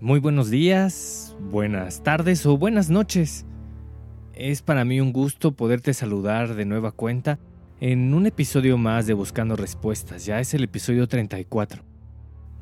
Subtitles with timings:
[0.00, 3.46] Muy buenos días, buenas tardes o buenas noches.
[4.34, 7.38] Es para mí un gusto poderte saludar de nueva cuenta
[7.80, 11.82] en un episodio más de Buscando Respuestas, ya es el episodio 34.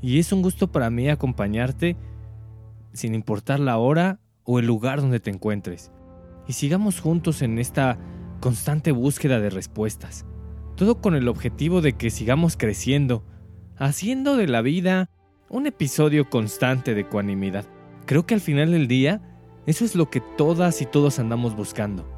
[0.00, 1.96] Y es un gusto para mí acompañarte
[2.92, 5.91] sin importar la hora o el lugar donde te encuentres.
[6.46, 7.98] Y sigamos juntos en esta
[8.38, 10.24] constante búsqueda de respuestas.
[10.76, 13.24] Todo con el objetivo de que sigamos creciendo,
[13.76, 15.10] haciendo de la vida
[15.48, 17.67] un episodio constante de ecuanimidad.
[18.06, 19.20] Creo que al final del día,
[19.67, 22.09] eso es lo que todas y todos andamos buscando.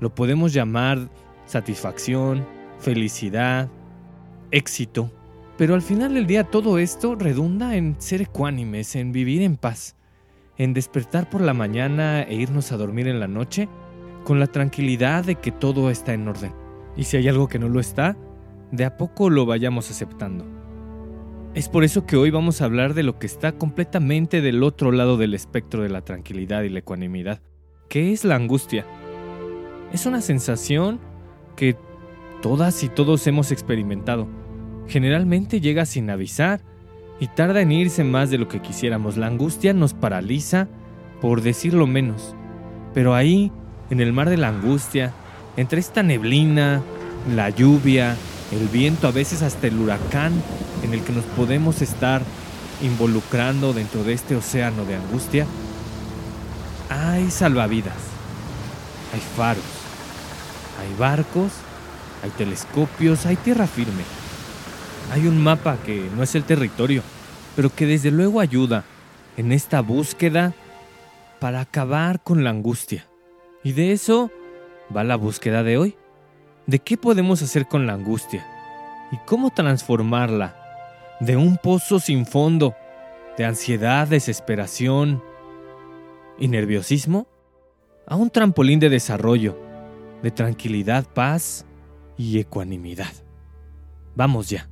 [0.00, 1.10] Lo podemos llamar
[1.46, 2.46] satisfacción,
[2.78, 3.68] felicidad,
[4.50, 5.10] éxito,
[5.56, 9.96] pero al final del día todo esto redunda en ser ecuánimes, en vivir en paz,
[10.56, 13.68] en despertar por la mañana e irnos a dormir en la noche
[14.24, 16.52] con la tranquilidad de que todo está en orden.
[16.96, 18.16] Y si hay algo que no lo está,
[18.70, 20.59] de a poco lo vayamos aceptando.
[21.52, 24.92] Es por eso que hoy vamos a hablar de lo que está completamente del otro
[24.92, 27.42] lado del espectro de la tranquilidad y la ecuanimidad,
[27.88, 28.86] que es la angustia.
[29.92, 31.00] Es una sensación
[31.56, 31.76] que
[32.40, 34.28] todas y todos hemos experimentado.
[34.86, 36.60] Generalmente llega sin avisar
[37.18, 39.16] y tarda en irse más de lo que quisiéramos.
[39.16, 40.68] La angustia nos paraliza,
[41.20, 42.36] por decirlo menos.
[42.94, 43.50] Pero ahí,
[43.90, 45.12] en el mar de la angustia,
[45.56, 46.80] entre esta neblina,
[47.34, 48.16] la lluvia,
[48.52, 50.32] el viento, a veces hasta el huracán
[50.90, 52.20] en el que nos podemos estar
[52.82, 55.46] involucrando dentro de este océano de angustia,
[56.88, 57.94] hay salvavidas,
[59.14, 59.62] hay faros,
[60.80, 61.52] hay barcos,
[62.24, 64.02] hay telescopios, hay tierra firme.
[65.12, 67.02] Hay un mapa que no es el territorio,
[67.54, 68.84] pero que desde luego ayuda
[69.36, 70.54] en esta búsqueda
[71.38, 73.06] para acabar con la angustia.
[73.62, 74.30] Y de eso
[74.94, 75.96] va la búsqueda de hoy
[76.66, 78.44] de qué podemos hacer con la angustia
[79.12, 80.59] y cómo transformarla
[81.20, 82.74] de un pozo sin fondo
[83.36, 85.22] de ansiedad, desesperación
[86.38, 87.28] y nerviosismo
[88.06, 89.56] a un trampolín de desarrollo,
[90.22, 91.64] de tranquilidad, paz
[92.16, 93.12] y ecuanimidad.
[94.16, 94.68] Vamos ya.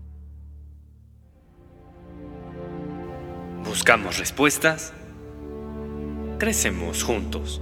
[3.65, 4.93] Buscamos respuestas.
[6.39, 7.61] Crecemos juntos.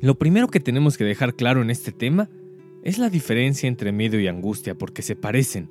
[0.00, 2.28] Lo primero que tenemos que dejar claro en este tema
[2.84, 5.70] es la diferencia entre miedo y angustia porque se parecen.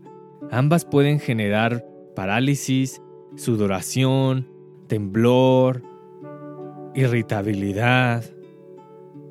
[0.51, 1.85] Ambas pueden generar
[2.15, 3.01] parálisis,
[3.35, 4.49] sudoración,
[4.87, 5.83] temblor,
[6.93, 8.23] irritabilidad,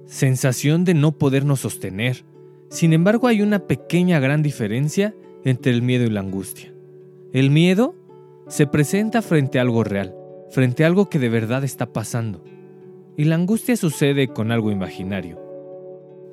[0.06, 2.24] sensación de no podernos sostener.
[2.68, 5.14] Sin embargo, hay una pequeña gran diferencia
[5.44, 6.72] entre el miedo y la angustia.
[7.32, 7.94] El miedo
[8.48, 10.14] se presenta frente a algo real,
[10.50, 12.44] frente a algo que de verdad está pasando
[13.16, 15.40] y la angustia sucede con algo imaginario.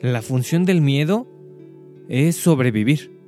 [0.01, 1.27] La función del miedo
[2.09, 3.20] es sobrevivir.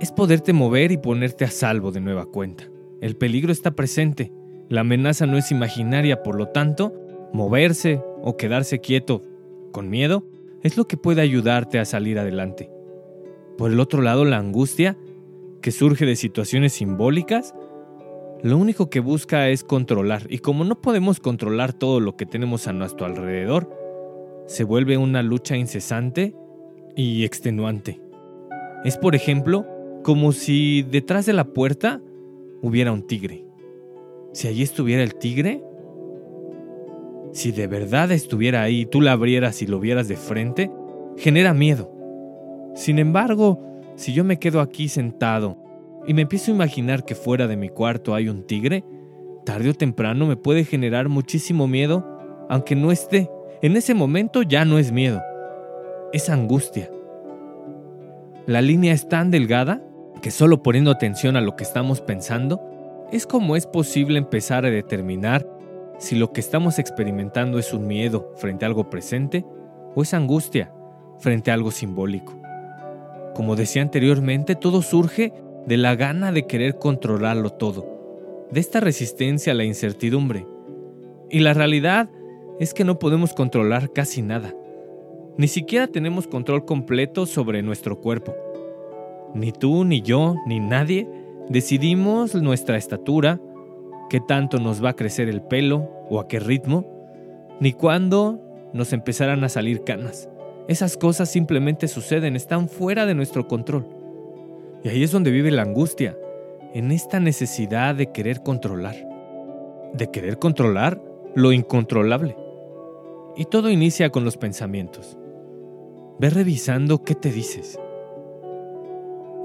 [0.00, 2.70] Es poderte mover y ponerte a salvo de nueva cuenta.
[3.00, 4.32] El peligro está presente,
[4.68, 6.92] la amenaza no es imaginaria, por lo tanto,
[7.32, 9.22] moverse o quedarse quieto
[9.72, 10.24] con miedo
[10.62, 12.70] es lo que puede ayudarte a salir adelante.
[13.56, 14.96] Por el otro lado, la angustia,
[15.62, 17.54] que surge de situaciones simbólicas,
[18.42, 22.68] lo único que busca es controlar, y como no podemos controlar todo lo que tenemos
[22.68, 23.68] a nuestro alrededor,
[24.46, 26.36] se vuelve una lucha incesante
[26.94, 28.00] y extenuante.
[28.84, 29.66] Es, por ejemplo,
[30.02, 32.00] como si detrás de la puerta
[32.62, 33.44] hubiera un tigre.
[34.32, 35.62] Si allí estuviera el tigre,
[37.32, 40.70] si de verdad estuviera ahí y tú la abrieras y lo vieras de frente,
[41.16, 41.92] genera miedo.
[42.74, 43.60] Sin embargo,
[43.96, 45.56] si yo me quedo aquí sentado
[46.06, 48.84] y me empiezo a imaginar que fuera de mi cuarto hay un tigre,
[49.44, 52.06] tarde o temprano me puede generar muchísimo miedo,
[52.48, 53.30] aunque no esté.
[53.60, 55.20] En ese momento ya no es miedo,
[56.12, 56.90] es angustia.
[58.46, 59.82] La línea es tan delgada
[60.28, 62.60] que solo poniendo atención a lo que estamos pensando,
[63.10, 65.48] es como es posible empezar a determinar
[65.98, 69.46] si lo que estamos experimentando es un miedo frente a algo presente
[69.94, 70.70] o es angustia
[71.18, 72.38] frente a algo simbólico.
[73.34, 75.32] Como decía anteriormente, todo surge
[75.64, 80.46] de la gana de querer controlarlo todo, de esta resistencia a la incertidumbre.
[81.30, 82.10] Y la realidad
[82.60, 84.54] es que no podemos controlar casi nada.
[85.38, 88.34] Ni siquiera tenemos control completo sobre nuestro cuerpo.
[89.34, 91.08] Ni tú, ni yo, ni nadie
[91.48, 93.40] decidimos nuestra estatura,
[94.10, 96.86] qué tanto nos va a crecer el pelo o a qué ritmo,
[97.60, 98.40] ni cuándo
[98.72, 100.28] nos empezarán a salir canas.
[100.68, 103.86] Esas cosas simplemente suceden, están fuera de nuestro control.
[104.84, 106.16] Y ahí es donde vive la angustia,
[106.74, 108.94] en esta necesidad de querer controlar,
[109.94, 111.02] de querer controlar
[111.34, 112.36] lo incontrolable.
[113.36, 115.16] Y todo inicia con los pensamientos.
[116.18, 117.78] Ve revisando qué te dices.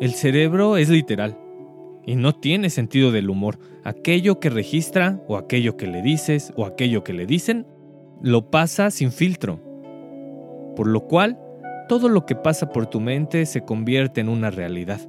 [0.04, 1.38] El cerebro es literal
[2.06, 3.58] y no tiene sentido del humor.
[3.86, 7.66] Aquello que registra o aquello que le dices o aquello que le dicen,
[8.22, 9.62] lo pasa sin filtro.
[10.76, 11.40] Por lo cual,
[11.88, 15.00] todo lo que pasa por tu mente se convierte en una realidad.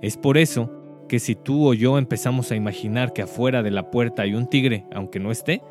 [0.00, 0.70] Es por eso
[1.08, 4.46] que si tú o yo empezamos a imaginar que afuera de la puerta hay un
[4.46, 5.62] tigre, aunque no esté,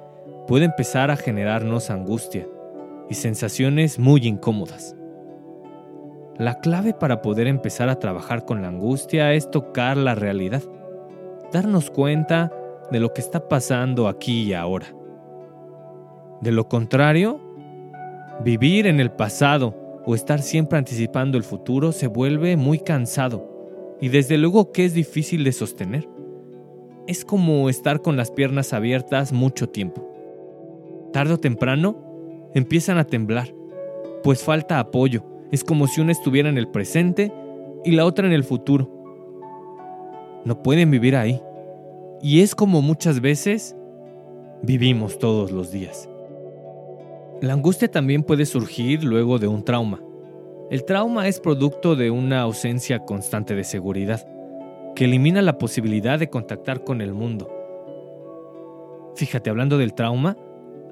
[0.45, 2.45] puede empezar a generarnos angustia
[3.09, 4.97] y sensaciones muy incómodas.
[6.37, 10.63] La clave para poder empezar a trabajar con la angustia es tocar la realidad,
[11.51, 12.51] darnos cuenta
[12.89, 14.87] de lo que está pasando aquí y ahora.
[16.41, 17.39] De lo contrario,
[18.43, 24.09] vivir en el pasado o estar siempre anticipando el futuro se vuelve muy cansado y
[24.09, 26.09] desde luego que es difícil de sostener.
[27.05, 30.09] Es como estar con las piernas abiertas mucho tiempo.
[31.13, 33.53] Tarde o temprano empiezan a temblar,
[34.23, 37.31] pues falta apoyo es como si una estuviera en el presente
[37.85, 38.89] y la otra en el futuro.
[40.45, 41.39] No pueden vivir ahí.
[42.23, 43.75] Y es como muchas veces
[44.63, 46.09] vivimos todos los días.
[47.39, 50.01] La angustia también puede surgir luego de un trauma.
[50.71, 54.25] El trauma es producto de una ausencia constante de seguridad,
[54.95, 57.47] que elimina la posibilidad de contactar con el mundo.
[59.15, 60.35] Fíjate, hablando del trauma,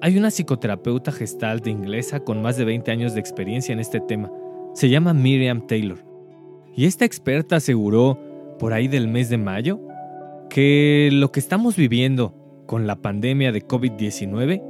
[0.02, 4.00] hay una psicoterapeuta gestal de inglesa con más de 20 años de experiencia en este
[4.00, 4.32] tema,
[4.74, 6.00] se llama Miriam Taylor.
[6.76, 8.18] Y esta experta aseguró,
[8.60, 9.80] por ahí del mes de mayo,
[10.50, 12.34] que lo que estamos viviendo
[12.66, 14.62] con la pandemia de COVID-19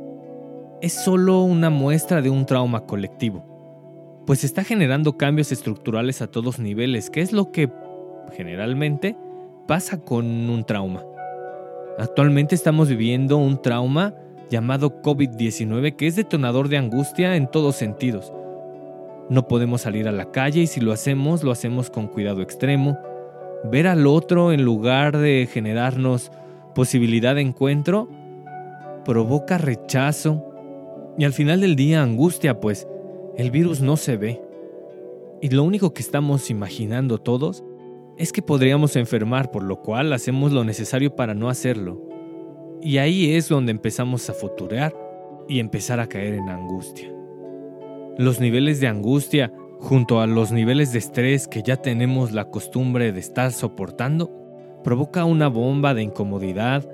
[0.81, 6.59] es solo una muestra de un trauma colectivo, pues está generando cambios estructurales a todos
[6.59, 7.69] niveles, que es lo que
[8.35, 9.15] generalmente
[9.67, 11.03] pasa con un trauma.
[11.99, 14.15] Actualmente estamos viviendo un trauma
[14.49, 18.33] llamado COVID-19 que es detonador de angustia en todos sentidos,
[19.29, 22.97] no podemos salir a la calle y si lo hacemos, lo hacemos con cuidado extremo.
[23.63, 26.31] Ver al otro en lugar de generarnos
[26.73, 28.09] posibilidad de encuentro
[29.05, 30.45] provoca rechazo
[31.17, 32.87] y al final del día angustia, pues
[33.37, 34.41] el virus no se ve.
[35.41, 37.63] Y lo único que estamos imaginando todos
[38.17, 42.01] es que podríamos enfermar, por lo cual hacemos lo necesario para no hacerlo.
[42.81, 44.93] Y ahí es donde empezamos a futurear
[45.47, 47.10] y empezar a caer en angustia.
[48.17, 53.11] Los niveles de angustia, junto a los niveles de estrés que ya tenemos la costumbre
[53.11, 54.31] de estar soportando,
[54.83, 56.87] provoca una bomba de incomodidad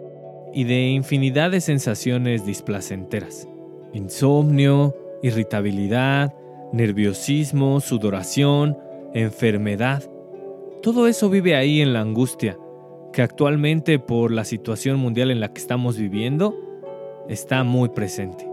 [0.54, 3.48] y de infinidad de sensaciones displacenteras.
[3.94, 6.34] Insomnio, irritabilidad,
[6.72, 8.78] nerviosismo, sudoración,
[9.14, 10.04] enfermedad.
[10.82, 12.58] Todo eso vive ahí en la angustia,
[13.12, 16.56] que actualmente por la situación mundial en la que estamos viviendo,
[17.28, 18.47] está muy presente.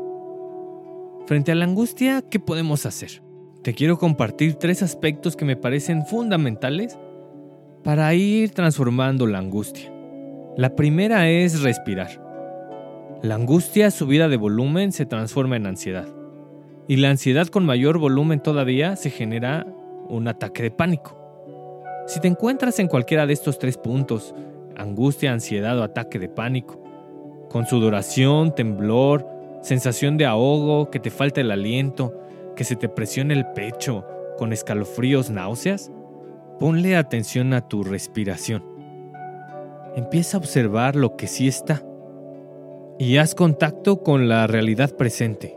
[1.26, 3.22] Frente a la angustia, ¿qué podemos hacer?
[3.62, 6.98] Te quiero compartir tres aspectos que me parecen fundamentales
[7.82, 9.90] para ir transformando la angustia.
[10.58, 12.20] La primera es respirar.
[13.22, 16.06] La angustia subida de volumen se transforma en ansiedad.
[16.88, 19.66] Y la ansiedad con mayor volumen todavía se genera
[20.10, 21.18] un ataque de pánico.
[22.06, 24.34] Si te encuentras en cualquiera de estos tres puntos,
[24.76, 26.82] angustia, ansiedad o ataque de pánico,
[27.48, 29.33] con sudoración, temblor,
[29.64, 32.12] sensación de ahogo, que te falta el aliento,
[32.54, 34.04] que se te presione el pecho,
[34.36, 35.90] con escalofríos, náuseas,
[36.60, 38.62] ponle atención a tu respiración.
[39.96, 41.82] Empieza a observar lo que sí está
[42.98, 45.56] y haz contacto con la realidad presente.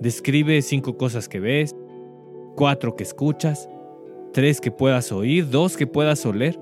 [0.00, 1.76] Describe cinco cosas que ves,
[2.56, 3.68] cuatro que escuchas,
[4.32, 6.58] tres que puedas oír, dos que puedas oler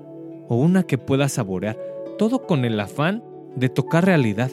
[0.47, 1.75] o una que puedas saborear,
[2.19, 3.23] todo con el afán
[3.55, 4.51] de tocar realidad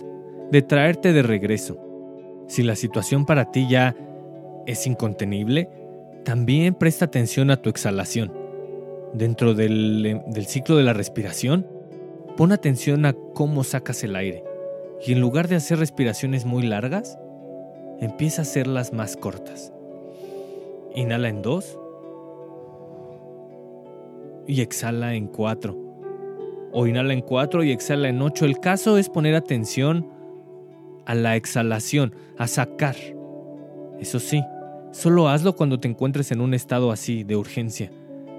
[0.52, 1.78] de traerte de regreso.
[2.46, 3.96] Si la situación para ti ya
[4.66, 5.70] es incontenible,
[6.24, 8.30] también presta atención a tu exhalación.
[9.14, 11.66] Dentro del, del ciclo de la respiración,
[12.36, 14.44] pon atención a cómo sacas el aire
[15.04, 17.18] y en lugar de hacer respiraciones muy largas,
[17.98, 19.72] empieza a hacerlas más cortas.
[20.94, 21.78] Inhala en dos
[24.46, 25.78] y exhala en cuatro.
[26.72, 28.44] O inhala en cuatro y exhala en ocho.
[28.44, 30.11] El caso es poner atención
[31.06, 32.96] a la exhalación, a sacar.
[34.00, 34.42] Eso sí,
[34.90, 37.90] solo hazlo cuando te encuentres en un estado así de urgencia.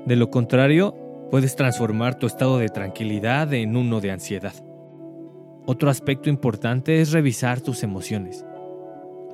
[0.05, 0.95] De lo contrario,
[1.31, 4.53] puedes transformar tu estado de tranquilidad en uno de ansiedad.
[5.65, 8.45] Otro aspecto importante es revisar tus emociones.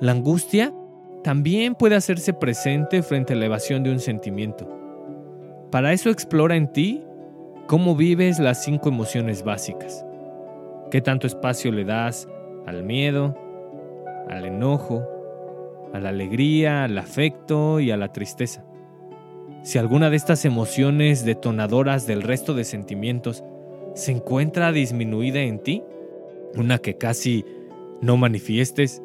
[0.00, 0.72] La angustia
[1.24, 4.68] también puede hacerse presente frente a la evasión de un sentimiento.
[5.70, 7.02] Para eso explora en ti
[7.66, 10.04] cómo vives las cinco emociones básicas.
[10.90, 12.26] ¿Qué tanto espacio le das
[12.70, 13.36] al miedo,
[14.28, 15.06] al enojo,
[15.92, 18.64] a la alegría, al afecto y a la tristeza?
[19.62, 23.44] Si alguna de estas emociones detonadoras del resto de sentimientos
[23.94, 25.82] se encuentra disminuida en ti,
[26.56, 27.44] una que casi
[28.00, 29.02] no manifiestes,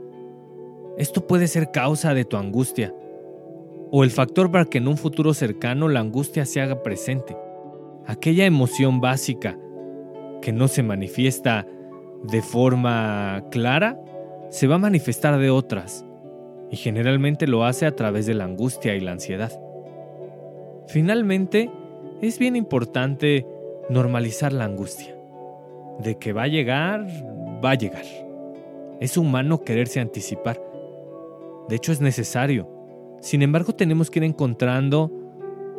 [0.98, 2.94] esto puede ser causa de tu angustia
[3.92, 7.36] o el factor para que en un futuro cercano la angustia se haga presente.
[8.06, 9.58] Aquella emoción básica
[10.42, 11.68] que no se manifiesta
[12.30, 14.00] de forma clara,
[14.50, 16.06] se va a manifestar de otras
[16.72, 19.52] y generalmente lo hace a través de la angustia y la ansiedad.
[20.88, 21.70] Finalmente,
[22.22, 23.46] es bien importante
[23.90, 25.16] normalizar la angustia.
[26.00, 27.06] De que va a llegar,
[27.64, 28.04] va a llegar.
[29.00, 30.62] Es humano quererse anticipar.
[31.70, 32.70] De hecho, es necesario.
[33.22, 35.12] Sin embargo, tenemos que ir encontrando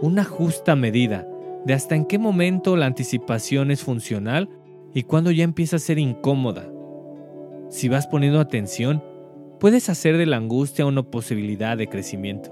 [0.01, 1.27] una justa medida
[1.65, 4.49] de hasta en qué momento la anticipación es funcional
[4.97, 6.67] y cuándo ya empieza a ser incómoda.
[7.69, 9.05] Si vas poniendo atención,
[9.61, 12.51] puedes hacer de la angustia una posibilidad de crecimiento.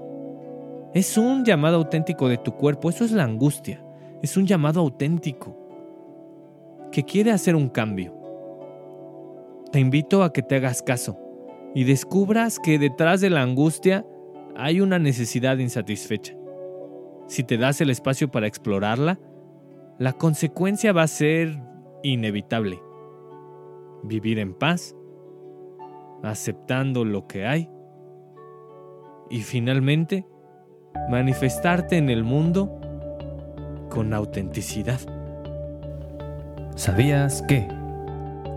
[0.93, 3.83] Es un llamado auténtico de tu cuerpo, eso es la angustia.
[4.21, 5.57] Es un llamado auténtico
[6.91, 8.13] que quiere hacer un cambio.
[9.71, 11.17] Te invito a que te hagas caso
[11.73, 14.05] y descubras que detrás de la angustia
[14.55, 16.35] hay una necesidad insatisfecha.
[17.25, 19.19] Si te das el espacio para explorarla,
[19.97, 21.59] la consecuencia va a ser
[22.13, 22.81] inevitable.
[24.03, 24.95] Vivir en paz,
[26.23, 27.69] aceptando lo que hay
[29.29, 30.27] y finalmente
[31.09, 32.79] manifestarte en el mundo
[33.89, 34.99] con autenticidad.
[36.75, 37.67] ¿Sabías que?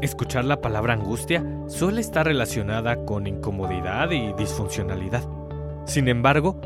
[0.03, 5.25] Escuchar la palabra angustia suele estar relacionada con incomodidad y disfuncionalidad.
[5.87, 6.61] Sin embargo,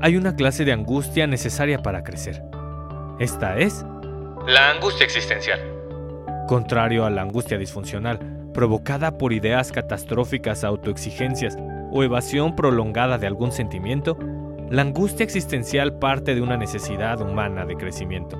[0.00, 2.42] hay una clase de angustia necesaria para crecer.
[3.18, 3.84] Esta es
[4.46, 5.77] la angustia existencial.
[6.48, 8.18] Contrario a la angustia disfuncional,
[8.54, 11.58] provocada por ideas catastróficas, autoexigencias
[11.92, 14.16] o evasión prolongada de algún sentimiento,
[14.70, 18.38] la angustia existencial parte de una necesidad humana de crecimiento.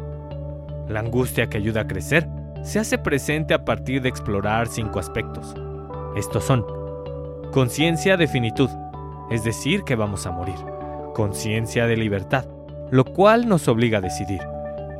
[0.88, 2.26] La angustia que ayuda a crecer
[2.62, 5.54] se hace presente a partir de explorar cinco aspectos.
[6.16, 6.64] Estos son
[7.52, 8.70] conciencia de finitud,
[9.30, 10.56] es decir, que vamos a morir.
[11.14, 12.46] Conciencia de libertad,
[12.90, 14.40] lo cual nos obliga a decidir.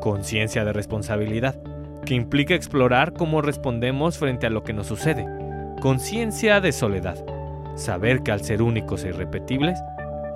[0.03, 1.59] Conciencia de responsabilidad,
[2.05, 5.27] que implica explorar cómo respondemos frente a lo que nos sucede.
[5.81, 7.17] Conciencia de soledad,
[7.77, 9.79] saber que al ser únicos e irrepetibles,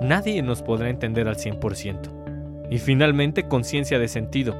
[0.01, 2.67] nadie nos podrá entender al 100%.
[2.69, 4.55] Y finalmente conciencia de sentido,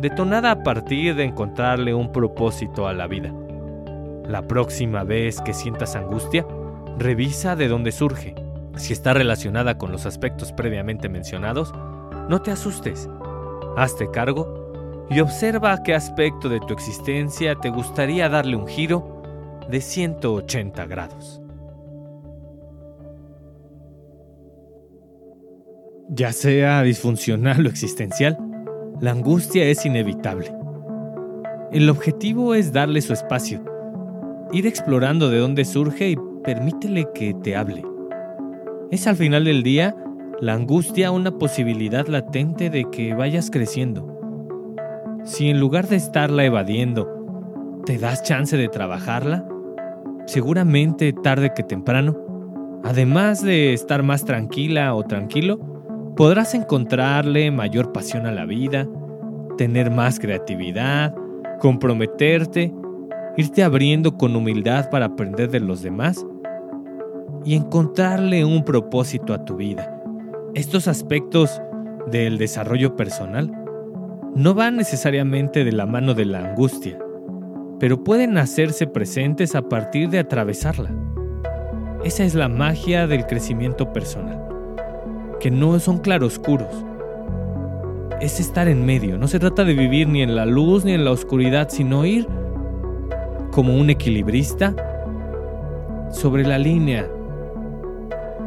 [0.00, 3.32] detonada a partir de encontrarle un propósito a la vida.
[4.26, 6.46] La próxima vez que sientas angustia,
[6.98, 8.34] revisa de dónde surge.
[8.76, 11.72] Si está relacionada con los aspectos previamente mencionados,
[12.28, 13.08] no te asustes.
[13.76, 14.57] Hazte cargo
[15.10, 19.22] y observa qué aspecto de tu existencia te gustaría darle un giro
[19.70, 21.40] de 180 grados.
[26.10, 28.38] Ya sea disfuncional o existencial,
[29.00, 30.52] la angustia es inevitable.
[31.70, 33.62] El objetivo es darle su espacio,
[34.52, 37.84] ir explorando de dónde surge y permítele que te hable.
[38.90, 39.94] Es al final del día
[40.40, 44.07] la angustia una posibilidad latente de que vayas creciendo.
[45.24, 47.08] Si en lugar de estarla evadiendo,
[47.84, 49.46] te das chance de trabajarla,
[50.26, 52.16] seguramente tarde que temprano,
[52.84, 55.58] además de estar más tranquila o tranquilo,
[56.16, 58.88] podrás encontrarle mayor pasión a la vida,
[59.56, 61.14] tener más creatividad,
[61.60, 62.72] comprometerte,
[63.36, 66.26] irte abriendo con humildad para aprender de los demás
[67.44, 69.94] y encontrarle un propósito a tu vida.
[70.54, 71.60] Estos aspectos
[72.10, 73.52] del desarrollo personal
[74.38, 76.96] no van necesariamente de la mano de la angustia,
[77.80, 80.90] pero pueden hacerse presentes a partir de atravesarla.
[82.04, 84.40] Esa es la magia del crecimiento personal
[85.40, 86.68] que no son claroscuros.
[88.20, 89.18] Es estar en medio.
[89.18, 92.28] No se trata de vivir ni en la luz ni en la oscuridad, sino ir
[93.50, 94.72] como un equilibrista
[96.12, 97.08] sobre la línea,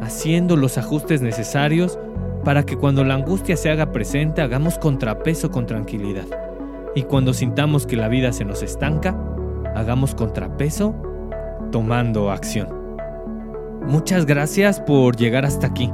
[0.00, 1.98] haciendo los ajustes necesarios
[2.44, 6.26] para que cuando la angustia se haga presente hagamos contrapeso con tranquilidad.
[6.94, 9.16] Y cuando sintamos que la vida se nos estanca,
[9.74, 10.94] hagamos contrapeso
[11.70, 12.68] tomando acción.
[13.86, 15.90] Muchas gracias por llegar hasta aquí.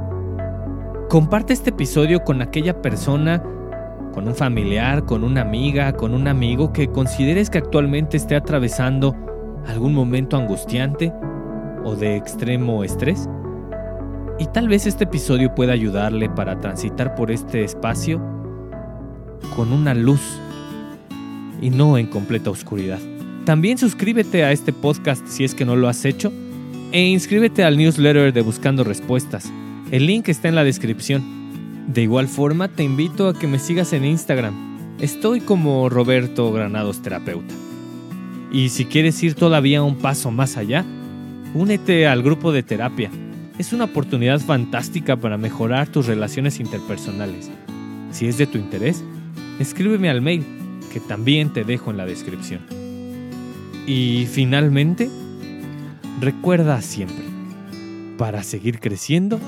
[1.09, 3.41] Comparte este episodio con aquella persona,
[4.13, 9.15] con un familiar, con una amiga, con un amigo que consideres que actualmente esté atravesando
[9.67, 11.13] algún momento angustiante
[11.83, 13.29] o de extremo estrés.
[14.39, 18.19] Y tal vez este episodio pueda ayudarle para transitar por este espacio
[19.55, 20.21] con una luz
[21.61, 22.99] y no en completa oscuridad.
[23.45, 26.31] También suscríbete a este podcast si es que no lo has hecho
[26.91, 29.51] e inscríbete al newsletter de Buscando Respuestas
[29.91, 31.23] el link está en la descripción.
[31.87, 34.97] De igual forma, te invito a que me sigas en Instagram.
[34.99, 37.55] Estoy como Roberto Granados Terapeuta.
[38.51, 40.85] Y si quieres ir todavía un paso más allá,
[41.55, 43.09] únete al grupo de terapia.
[43.59, 47.51] Es una oportunidad fantástica para mejorar tus relaciones interpersonales.
[48.09, 49.03] Si es de tu interés,
[49.59, 50.45] escríbeme al mail,
[50.93, 52.61] que también te dejo en la descripción.
[53.85, 55.09] Y finalmente,
[56.21, 57.25] recuerda siempre,
[58.17, 59.41] para seguir creciendo,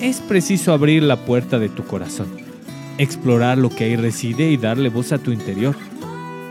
[0.00, 2.28] es preciso abrir la puerta de tu corazón,
[2.98, 5.74] explorar lo que ahí reside y darle voz a tu interior.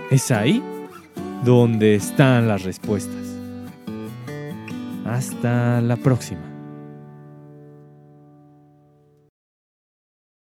[0.09, 0.63] Es ahí
[1.43, 3.37] donde están las respuestas.
[5.05, 6.54] Hasta la próxima.